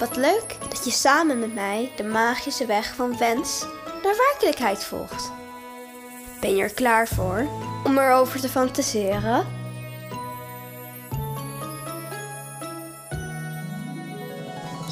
Wat 0.00 0.16
leuk 0.16 0.56
dat 0.68 0.84
je 0.84 0.90
samen 0.90 1.38
met 1.38 1.54
mij 1.54 1.92
de 1.96 2.04
magische 2.04 2.66
weg 2.66 2.94
van 2.94 3.18
wens 3.18 3.66
naar 4.02 4.16
werkelijkheid 4.16 4.84
volgt. 4.84 5.32
Ben 6.40 6.56
je 6.56 6.62
er 6.62 6.74
klaar 6.74 7.08
voor 7.08 7.46
om 7.84 7.98
erover 7.98 8.40
te 8.40 8.48
fantaseren? 8.48 9.46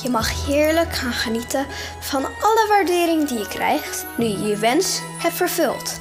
Je 0.03 0.09
mag 0.11 0.47
heerlijk 0.47 0.93
gaan 0.93 1.13
genieten 1.13 1.67
van 2.01 2.25
alle 2.25 2.67
waardering 2.69 3.29
die 3.29 3.39
je 3.39 3.49
krijgt 3.49 4.07
nu 4.17 4.25
je 4.25 4.39
je 4.39 4.57
wens 4.57 5.01
hebt 5.19 5.35
vervuld. 5.35 6.01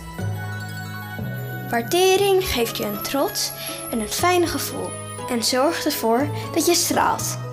Waardering 1.70 2.44
geeft 2.44 2.78
je 2.78 2.84
een 2.84 3.04
trots 3.04 3.52
en 3.92 4.00
een 4.00 4.12
fijn 4.12 4.48
gevoel 4.48 4.90
en 5.30 5.44
zorgt 5.44 5.86
ervoor 5.86 6.30
dat 6.54 6.66
je 6.66 6.74
straalt. 6.74 7.47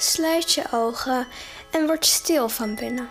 Sluit 0.00 0.52
je 0.52 0.64
ogen 0.72 1.26
en 1.70 1.86
word 1.86 2.06
stil 2.06 2.48
van 2.48 2.74
binnen. 2.74 3.10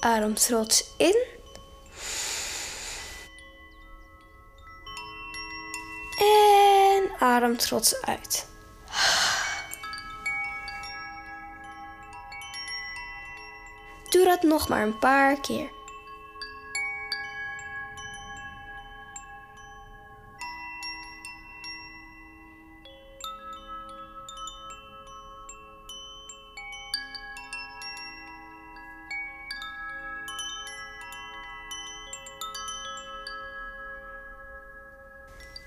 Adem 0.00 0.34
trots 0.34 0.94
in. 0.96 1.24
En 6.18 7.10
adem 7.18 7.56
trots 7.56 8.02
uit. 8.02 8.46
Doe 14.10 14.24
dat 14.24 14.42
nog 14.42 14.68
maar 14.68 14.82
een 14.82 14.98
paar 14.98 15.40
keer. 15.40 15.75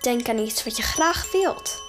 Denk 0.02 0.30
aan 0.30 0.38
iets 0.38 0.64
wat 0.64 0.78
je 0.78 0.84
graag 0.84 1.32
wilt. 1.32 1.88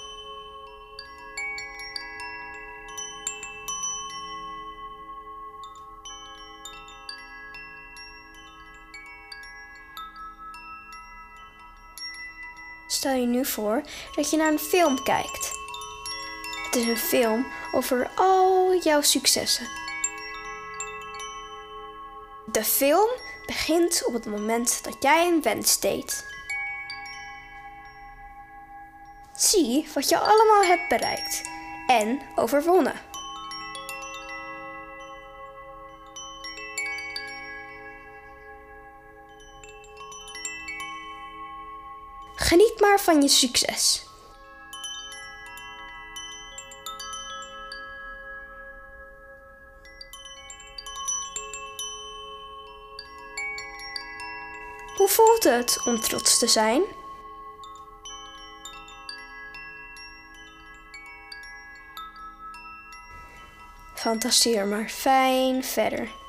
Stel 12.87 13.13
je 13.13 13.25
nu 13.25 13.45
voor 13.45 13.81
dat 14.15 14.29
je 14.29 14.37
naar 14.37 14.51
een 14.51 14.59
film 14.59 15.03
kijkt. 15.03 15.51
Het 16.65 16.75
is 16.75 16.87
een 16.87 16.97
film 16.97 17.45
over 17.71 18.11
al 18.15 18.75
jouw 18.83 19.01
successen. 19.01 19.67
De 22.45 22.63
film 22.63 23.09
begint 23.45 24.05
op 24.05 24.13
het 24.13 24.25
moment 24.25 24.83
dat 24.83 24.95
jij 24.99 25.27
een 25.27 25.41
wens 25.41 25.79
deed. 25.79 26.30
Zie 29.51 29.87
wat 29.93 30.09
je 30.09 30.17
allemaal 30.17 30.63
hebt 30.63 30.89
bereikt 30.89 31.41
en 31.87 32.21
overwonnen. 32.35 32.93
Geniet 42.35 42.79
maar 42.79 42.99
van 42.99 43.21
je 43.21 43.27
succes. 43.27 44.05
Hoe 54.97 55.07
voelt 55.07 55.43
het 55.43 55.81
om 55.85 55.99
trots 55.99 56.39
te 56.39 56.47
zijn? 56.47 56.83
Fantaseer 64.01 64.67
maar 64.67 64.89
fijn 64.89 65.63
verder. 65.63 66.20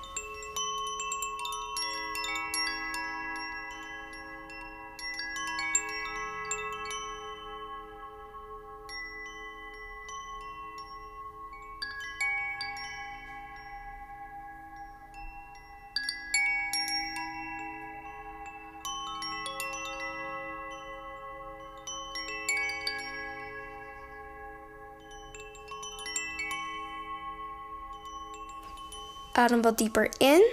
Adem 29.33 29.63
wat 29.63 29.79
dieper 29.79 30.11
in. 30.19 30.45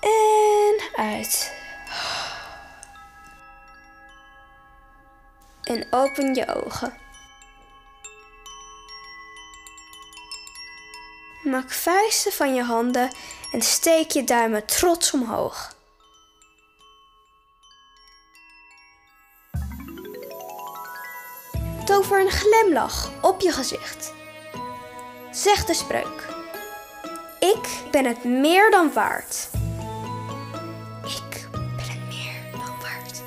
En 0.00 0.80
uit. 0.94 1.52
En 5.62 5.86
open 5.90 6.34
je 6.34 6.54
ogen. 6.64 6.94
Maak 11.42 11.70
vuisten 11.70 12.32
van 12.32 12.54
je 12.54 12.62
handen 12.62 13.10
en 13.52 13.62
steek 13.62 14.10
je 14.10 14.24
duimen 14.24 14.66
trots 14.66 15.12
omhoog. 15.12 15.74
Tover 21.84 22.20
een 22.20 22.30
glimlach 22.30 23.10
op 23.22 23.40
je 23.40 23.52
gezicht. 23.52 24.18
Zeg 25.30 25.64
de 25.64 25.74
spreuk. 25.74 26.28
Ik 27.38 27.68
ben 27.90 28.04
het 28.04 28.24
meer 28.24 28.70
dan 28.70 28.92
waard. 28.92 29.48
Ik 31.04 31.48
ben 31.52 31.88
het 31.88 32.08
meer 32.08 32.50
dan 32.52 32.74
waard. 32.80 33.22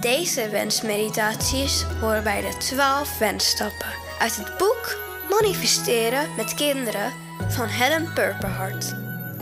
Deze 0.00 0.48
wensmeditaties 0.48 1.84
horen 2.00 2.22
bij 2.22 2.40
de 2.40 2.56
12 2.58 3.18
wensstappen 3.18 3.92
uit 4.18 4.36
het 4.36 4.56
boek 4.58 4.96
Manifesteren 5.30 6.34
met 6.36 6.54
kinderen 6.54 7.12
van 7.48 7.66
Helen 7.66 8.12
Purperhart. 8.14 8.94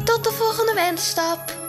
Tot 0.05 0.25
de 0.25 0.33
volgende 0.33 0.75
wensstap! 0.75 1.64